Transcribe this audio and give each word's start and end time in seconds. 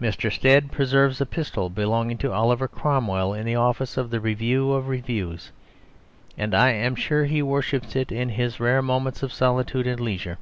Mr. 0.00 0.30
Stead 0.30 0.70
preserves 0.70 1.20
a 1.20 1.26
pistol 1.26 1.68
belonging 1.68 2.16
to 2.16 2.30
Oliver 2.32 2.68
Cromwell 2.68 3.34
in 3.34 3.44
the 3.44 3.56
office 3.56 3.96
of 3.96 4.08
the 4.10 4.20
Review 4.20 4.70
of 4.70 4.86
Reviews; 4.86 5.50
and 6.38 6.54
I 6.54 6.70
am 6.70 6.94
sure 6.94 7.24
he 7.24 7.42
worships 7.42 7.96
it 7.96 8.12
in 8.12 8.28
his 8.28 8.60
rare 8.60 8.82
moments 8.82 9.24
of 9.24 9.32
solitude 9.32 9.88
and 9.88 9.98
leisure. 9.98 10.38